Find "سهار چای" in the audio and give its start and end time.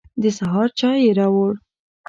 0.37-0.99